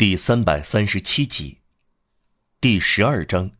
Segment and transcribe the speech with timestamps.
[0.00, 1.58] 第三百三十七集，
[2.58, 3.50] 第十二章，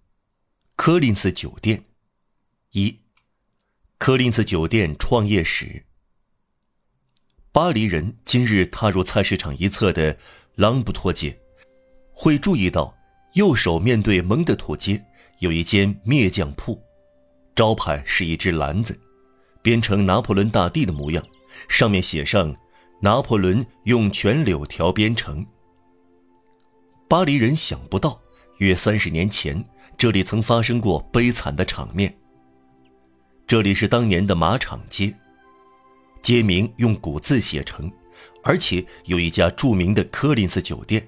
[0.75, 1.85] 柯林斯酒店。
[2.71, 3.01] 一，
[3.99, 5.85] 柯林斯酒店创业史。
[7.53, 10.19] 巴黎人今日踏入菜市场一侧的
[10.55, 11.39] 朗布托街，
[12.15, 12.97] 会注意到
[13.35, 15.05] 右手面对蒙德图街
[15.41, 16.83] 有一间篾匠铺，
[17.55, 18.99] 招牌是一只篮子，
[19.61, 21.23] 编成拿破仑大帝的模样，
[21.69, 22.57] 上面写上
[23.03, 25.47] “拿破仑用全柳条编成”。
[27.11, 28.17] 巴黎人想不到，
[28.59, 29.65] 约三十年前，
[29.99, 32.17] 这里曾发生过悲惨的场面。
[33.49, 35.13] 这里是当年的马场街，
[36.23, 37.91] 街名用古字写成，
[38.45, 41.05] 而且有一家著名的柯林斯酒店。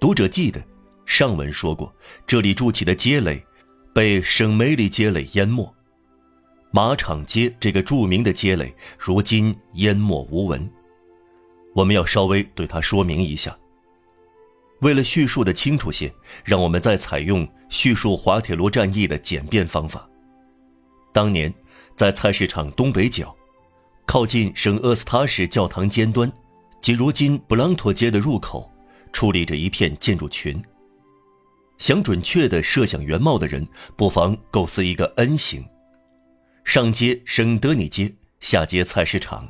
[0.00, 0.58] 读者记得，
[1.04, 1.94] 上文说过，
[2.26, 3.44] 这里筑起的街垒
[3.94, 5.70] 被圣梅里街垒淹没，
[6.70, 10.66] 马场街这个著名的街垒如今淹没无闻。
[11.74, 13.54] 我们要稍微对它说明一下。
[14.82, 16.12] 为了叙述的清楚些，
[16.44, 20.08] 让我们再采用叙述滑铁卢战役的简便方法。
[21.12, 21.52] 当年，
[21.96, 23.34] 在菜市场东北角，
[24.04, 26.30] 靠近圣厄斯塔什教堂尖端，
[26.80, 28.70] 即如今布朗托街的入口，
[29.12, 30.60] 矗立着一片建筑群。
[31.78, 33.66] 想准确地设想原貌的人，
[33.96, 35.64] 不妨构思一个 N 形：
[36.64, 39.48] 上街圣德尼街，下街菜市场，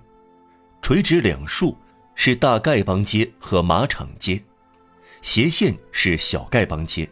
[0.83, 1.77] 垂直两竖
[2.15, 4.43] 是大丐帮街和马场街。
[5.23, 7.09] 斜线是小丐帮街。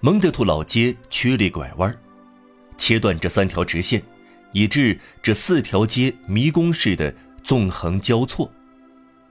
[0.00, 1.98] 蒙德图老街曲里拐弯，
[2.76, 4.02] 切断这三条直线，
[4.52, 8.52] 以致这四条街迷宫似的纵横交错。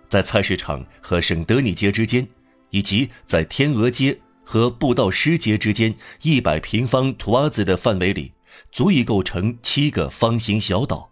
[0.10, 2.28] 在菜市场和圣德尼街之间，
[2.72, 8.34] 以及在天鹅街和布道师街之间一百平方图瓦子的范围里，
[8.72, 11.12] 足以构成七个方形小岛，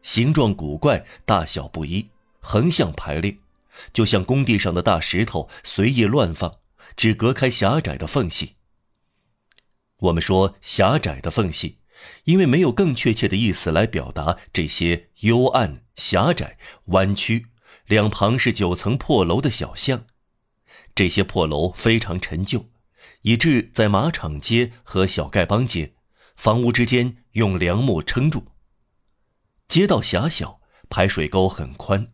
[0.00, 2.08] 形状古怪，大小不一，
[2.40, 3.36] 横向排列。
[3.92, 6.60] 就像工地上的大石头随意乱放，
[6.96, 8.56] 只隔开狭窄的缝隙。
[9.98, 11.78] 我们说狭窄的缝隙，
[12.24, 17.46] 因为没有更确切的意思来表达这些幽暗、狭窄、弯曲，
[17.86, 20.06] 两旁是九层破楼的小巷。
[20.94, 22.68] 这些破楼非常陈旧，
[23.22, 25.94] 以致在马场街和小丐帮街，
[26.36, 28.48] 房屋之间用梁木撑住。
[29.66, 32.13] 街道狭小，排水沟很宽。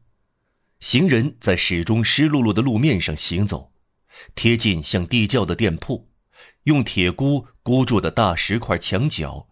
[0.81, 3.71] 行人在始终湿漉漉的路面上行走，
[4.35, 6.09] 贴近像地窖的店铺，
[6.65, 9.49] 用铁箍箍住的大石块墙角，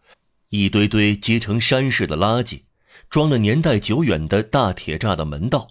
[0.48, 2.62] 一堆堆积成山似的垃圾，
[3.10, 5.68] 装了年代久远的大铁栅的门道，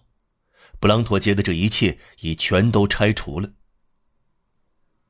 [0.80, 3.54] 布朗托街的这一切已全都拆除了。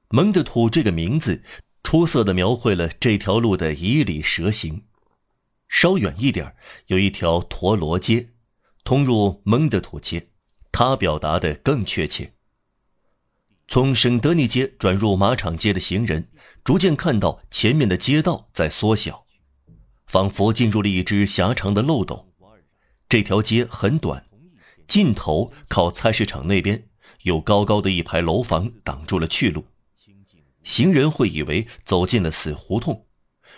[0.10, 1.44] 蒙德土这个名字，
[1.84, 4.86] 出色的描绘了这条路的以里蛇形。
[5.68, 6.56] 稍远一点，
[6.86, 8.30] 有一条陀螺街，
[8.86, 10.30] 通入蒙德土街。
[10.80, 12.34] 他表达的更确切。
[13.68, 16.30] 从圣德尼街转入马场街的行人，
[16.64, 19.26] 逐渐看到前面的街道在缩小，
[20.06, 22.32] 仿佛进入了一只狭长的漏斗。
[23.10, 24.28] 这条街很短，
[24.86, 26.88] 尽头靠菜市场那边
[27.24, 29.66] 有高高的一排楼房挡住了去路，
[30.62, 33.08] 行人会以为走进了死胡同。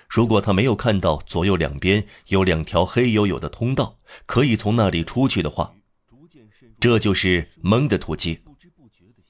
[0.07, 5.73] 如果他没有看到左右两边有两条黑黝黝的通道，可以从那里出去的话。
[6.79, 8.41] 这就是蒙德土街，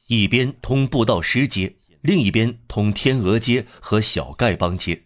[0.08, 5.06] 一边通布道师街，另一边通天鹅街和小丐帮街。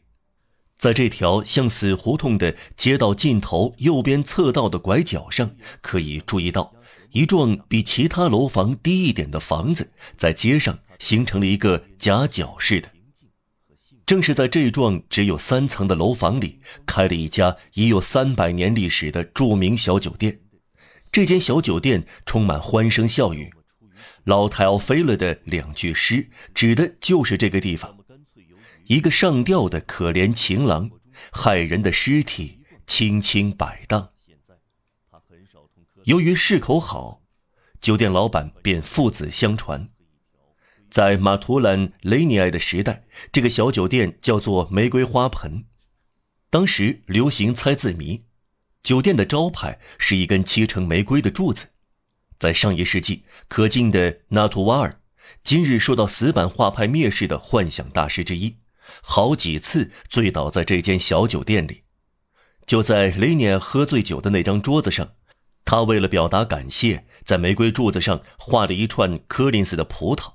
[0.77, 6.75] 在这条像死胡同的街道尽头右边侧道的拐角上，可以注意到
[7.11, 12.89] 一幢比其他楼房低一点的房子，在街上形成了一个夹角式的。
[14.05, 20.41] 正是在这幢只有三层的楼房里，开了一家已有三百年历史的著名小酒店。
[21.13, 23.53] 这间小酒店充满欢声笑语，
[24.23, 27.95] 老太奥菲勒的两句诗指的就是这个地方。
[28.87, 30.89] 一个上吊的可怜情郎，
[31.31, 34.09] 害人的尸体轻轻摆荡。
[36.05, 37.21] 由于市口好，
[37.79, 39.87] 酒店老板便父子相传。
[40.89, 45.65] 在马图兰雷尼埃的时代，这个小酒店叫做玫瑰花盆。
[46.49, 48.23] 当时流行猜字谜。
[48.83, 51.67] 酒店的招牌是一根漆成玫瑰的柱子，
[52.37, 54.99] 在上一世纪可敬的纳图瓦尔，
[55.41, 58.57] 今日受到死板画派蔑视的幻想大师之一，
[59.01, 61.83] 好几次醉倒在这间小酒店里。
[62.65, 65.13] 就在雷涅喝醉酒的那张桌子上，
[65.63, 70.33] 他为了表达感谢，在玫瑰柱子上画了一串柯林斯的葡萄。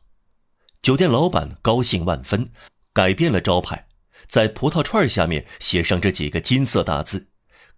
[0.81, 2.51] 酒店老板高兴万分，
[2.95, 3.89] 改变了招牌，
[4.27, 7.29] 在葡萄串下面写上这几个金色大字。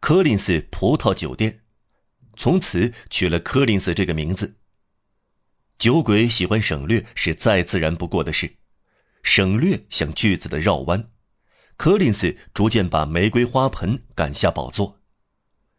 [0.01, 1.61] 柯林斯葡萄酒店，
[2.37, 4.57] 从此取了柯林斯这个名字。
[5.79, 8.57] 酒鬼喜欢省略是再自然不过的事，
[9.23, 11.11] 省略像句子的绕弯。
[11.77, 15.01] 柯林斯逐渐把玫瑰花盆赶下宝座，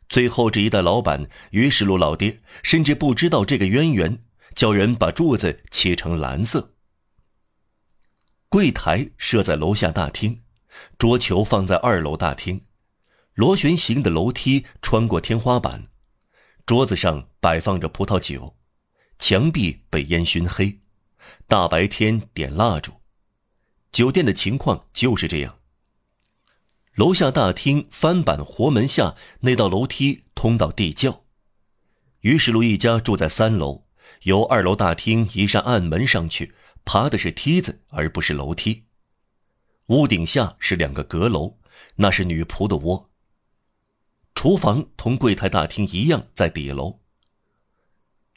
[0.07, 4.23] 最后这一代老板于是路老爹甚至不知道这个渊源，
[4.55, 6.75] 叫人把柱子切成蓝色。
[8.49, 10.43] 柜台设在楼下大厅，
[10.97, 12.61] 桌球放在二楼大厅，
[13.35, 15.87] 螺旋形的楼梯穿过天花板，
[16.65, 18.57] 桌子上摆放着葡萄酒。
[19.17, 20.79] 墙壁被烟熏黑，
[21.47, 22.93] 大白天点蜡烛，
[23.91, 25.59] 酒店的情况就是这样。
[26.95, 31.23] 楼下大厅翻板活门下那道楼梯通到地窖。
[32.21, 33.85] 于是路一家住在三楼，
[34.23, 38.85] 由二楼大厅一扇暗门上去，爬的是梯子而不是楼梯。
[39.87, 41.59] 屋顶下是两个阁楼，
[41.95, 43.10] 那是女仆的窝。
[44.41, 47.01] 厨房同柜台大厅一样在底楼。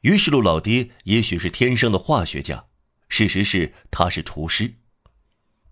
[0.03, 2.67] 于是路老爹也许是天生的化学家，
[3.09, 4.75] 事实是他是厨师。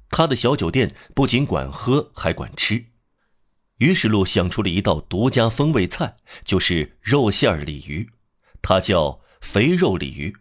[0.09, 2.87] 他的小酒店不仅管喝还管吃。
[3.77, 8.09] 于是路想出了一道独家风味菜，就是肉馅儿鲤鱼，
[8.63, 10.35] 它叫肥肉鲤鱼。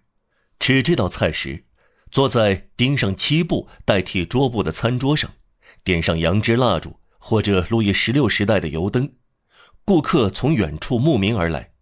[0.61, 1.65] 吃这道菜时，
[2.09, 5.33] 坐在钉上漆布代替桌布的餐桌上，
[5.83, 9.15] 点上杨枝蜡烛或者路易十六时代的油灯，
[9.91, 11.73] 顾客从远处慕名而来。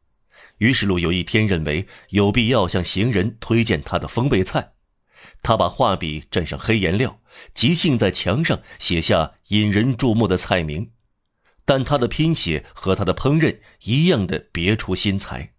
[0.58, 4.72] 于是路有一天认为有必要向行人推荐他的风味菜，
[5.44, 7.22] 他把画笔蘸上黑颜料，
[7.54, 10.90] 即兴在墙上写下引人注目的菜名，
[11.66, 15.54] 但他的拼写和他的烹饪一样的别出心裁。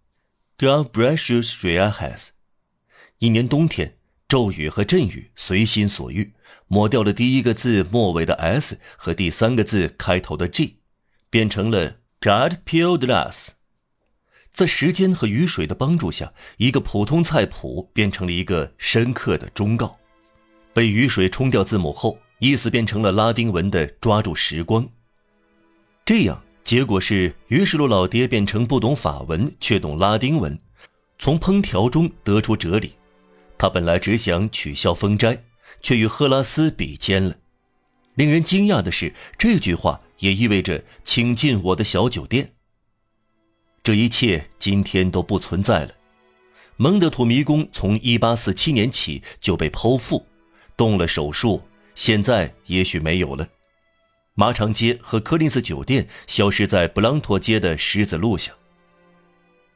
[0.57, 2.31] God bless you, Ria has。
[3.19, 3.95] 一年冬天，
[4.27, 6.33] 骤雨和阵雨随心所欲，
[6.67, 10.79] 抹掉了第一个字末尾的 s 和第三个字开头的 g，
[11.29, 13.53] 变成了 God peeled us。
[14.51, 19.97] 在时间和雨水的帮助下，一个普通菜谱变成了一个深刻的忠告。
[20.71, 24.87] 被雨水冲掉字母后，意思变成了拉丁文的“抓住时光”。
[26.05, 30.59] 这样，结果是于是路老爹变成不懂法文却懂拉丁文，
[31.17, 32.93] 从烹调中得出哲理。
[33.57, 35.43] 他本来只想取消封斋，
[35.81, 37.35] 却与赫拉斯比肩了。
[38.15, 42.53] 令人惊讶的是，这句话也意味着“请进我的小酒店”。
[43.83, 45.95] 这一切今天都不存在了。
[46.77, 50.25] 蒙德土迷宫从1847年起就被剖腹，
[50.75, 51.61] 动了手术，
[51.95, 53.47] 现在也许没有了。
[54.33, 58.55] 马场街和柯林斯酒店消失在布朗托街的石子路上。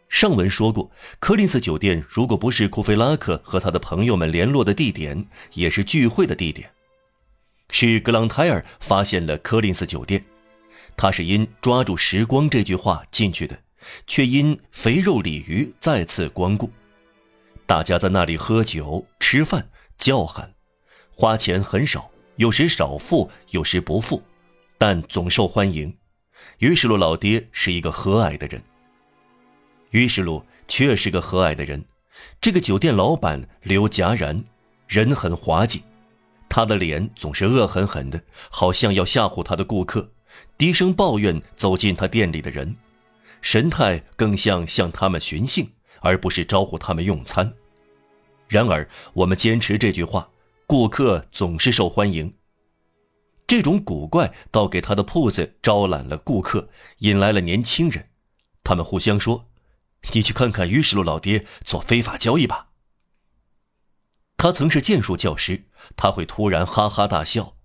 [0.08, 6.70] 上文说过，柯林斯酒店如果不是库菲拉克和他的朋友们联络的地点，也是聚会的地点。
[7.70, 10.24] 是格朗泰尔发现了柯林斯酒店，
[10.96, 13.60] 他是因“抓住时光”这句话进去的。
[14.08, 16.72] 却因肥肉鲤鱼再次光顾，
[17.68, 20.52] 大家在那里喝酒、吃饭、叫喊，
[21.12, 24.24] 花钱很少，有时少付，有时不付，
[24.80, 25.96] 但总受欢迎。
[26.58, 28.60] 于是路老爹是一个和蔼的人。
[29.92, 31.86] 于是路确是个和蔼的人。
[32.42, 34.44] 这个酒店老板刘戛然，
[34.88, 35.84] 人很滑稽，
[36.48, 40.12] 他的脸总是恶狠狠的，好像要吓唬他的顾客，
[40.58, 42.76] 低声抱怨走进他店里的人。
[43.42, 45.68] 神态更像向他们寻衅，
[46.00, 47.54] 而不是招呼他们用餐。
[48.48, 50.30] 然而，我们坚持这句话：
[50.66, 52.34] 顾客总是受欢迎。
[53.48, 58.10] 这种古怪倒给他的铺子招揽了顾客，引来了年轻人。
[58.64, 59.48] 他们互相说
[60.14, 62.70] ：“你去看看于石路老爹做非法交易吧。”
[64.38, 67.56] 他曾是剑术教师，他会突然哈哈大笑，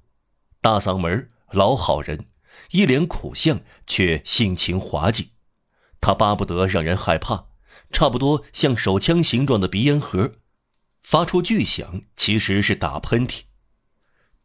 [0.61, 2.27] 大嗓门，老好人，
[2.71, 5.31] 一脸苦相，却性情滑稽。
[6.01, 7.47] 他巴不得让人害怕，
[7.93, 10.37] 差不多像手枪形状的鼻烟盒，
[11.03, 13.43] 发出巨响，其实是打喷嚏。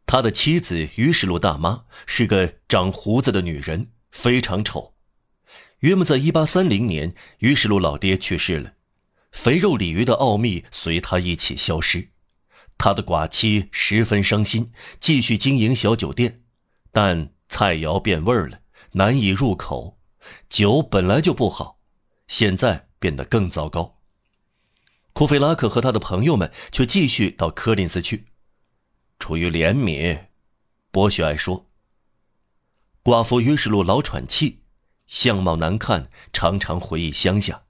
[0.04, 4.94] 他的妻子于是路大妈是个长胡子的女人，非常丑。
[5.80, 8.74] 约莫在一八三零年，于是路老爹去世了，
[9.32, 12.10] 肥肉鲤鱼的奥秘随他一起消失。
[12.78, 16.42] 他的寡妻十分伤心，继续经营小酒店，
[16.92, 18.60] 但菜肴变味了，
[18.92, 19.98] 难以入口。
[20.48, 21.78] 酒本来就不好，
[22.26, 23.98] 现在变得更糟糕。
[25.12, 28.26] 库菲拉克和他的朋友们却继续到柯林斯去，
[29.18, 30.26] 出于怜悯，
[30.90, 31.70] 博学爱说。
[33.02, 34.62] 寡妇于是路老喘气，
[35.06, 37.62] 相貌难看，常常回忆乡下。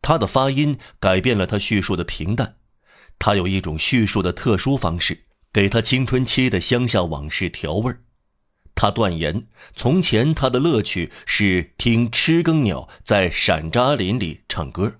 [0.00, 2.56] 他的发音改变了他叙述的平淡，
[3.18, 8.02] 他有一种叙述的特殊方式，给他青春期的乡下往事调味儿。
[8.74, 14.98] 他断言，从前他的乐趣是听知更鸟在闪扎林里唱歌。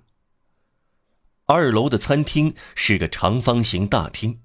[1.47, 4.41] 二楼的餐厅是个长方形大厅，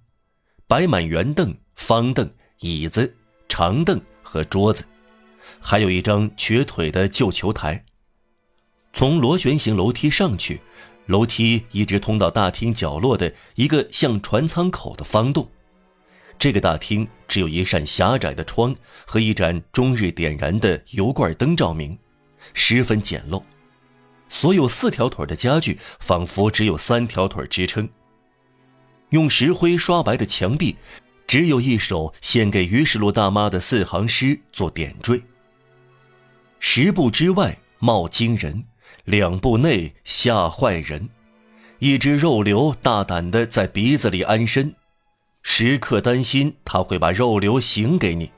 [0.68, 3.18] 摆满圆凳、方凳、椅子、
[3.50, 4.86] 长凳和桌子，
[5.60, 7.84] 还有一张瘸腿的旧球台。
[8.94, 10.62] 从螺旋形楼梯上去，
[11.08, 15.50] 楼梯一直通到大厅角落的一个像船舱口的方洞。
[16.40, 21.98] 这个大厅只有一扇狭窄的窗和一盏终日点燃的油罐灯照明，
[22.54, 23.42] 十分简陋。
[24.30, 27.88] 所有四条腿的家具仿佛只有三条腿支撑。
[29.10, 30.76] 用石灰刷白的墙壁，
[31.28, 35.22] 只有一首献给于世禄大妈的四行诗做点缀。
[36.60, 38.64] 十步之外冒惊人，
[39.06, 41.10] 两步内吓坏人。
[41.80, 44.74] 一只肉瘤大胆的在鼻子里安身，
[45.42, 48.32] 时刻担心他会把肉瘤行给你，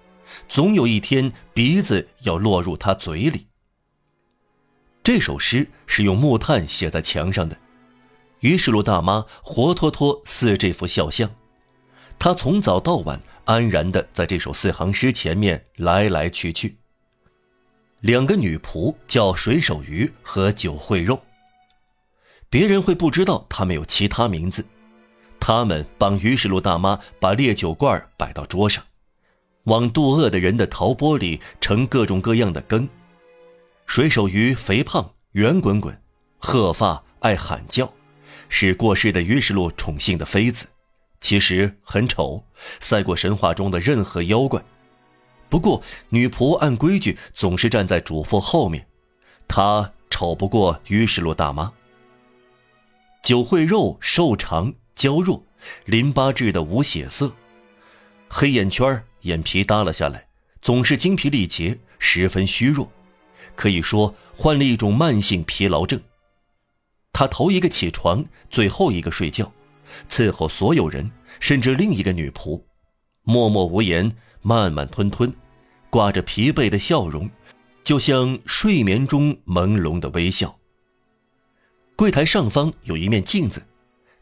[0.50, 3.46] 总有一天鼻子要落入他嘴里。
[5.04, 7.56] 这首诗是用木炭写在墙上的，
[8.40, 11.30] 于是陆大妈活脱脱似这幅肖像，
[12.18, 16.78] 她从早到晚安然的在这首四行诗前面来来去去。
[18.06, 21.20] 两个女仆叫水手鱼和酒会肉，
[22.52, 24.64] 别人会不知道他们有其他名字，
[25.40, 28.84] 他们帮于世禄大妈把烈酒罐摆到桌上，
[29.64, 32.88] 往肚饿的人的陶钵里盛各种各样的羹。
[33.88, 36.00] 水手鱼肥胖圆滚滚，
[36.38, 37.92] 褐发爱喊叫，
[38.50, 40.68] 是过世的于世禄宠幸的妃子，
[41.22, 42.46] 其实很丑，
[42.80, 44.64] 赛过神话中的任何妖怪。
[45.56, 48.86] 不过女仆按规矩总是站在主妇后面，
[49.48, 51.72] 她丑不过于世禄大妈。
[53.24, 55.42] 酒会肉瘦长娇弱，
[55.86, 57.32] 淋巴质的无血色，
[58.28, 60.28] 黑眼圈眼皮耷拉下来，
[60.62, 62.92] 总是精疲力竭，十分虚弱。
[63.56, 65.98] 可以说患了一种慢性疲劳症。
[67.14, 69.50] 他头一个起床，最后一个睡觉，
[70.10, 71.10] 伺候所有人，
[71.40, 72.62] 甚至另一个女仆，
[73.24, 75.34] 默默无言，慢慢吞吞，
[75.96, 77.30] 挂着疲惫的笑容，
[77.82, 80.60] 就像睡眠中朦胧的微笑。
[81.96, 83.66] 柜台上方有一面镜子，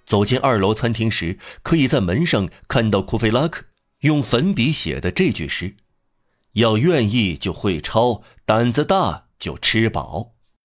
[0.05, 3.63] 走进二楼餐厅时，可以在门上看到库菲拉克
[4.01, 5.75] 用粉笔写的这句诗。
[6.51, 10.32] 要愿意就会抄，胆子大就吃饱。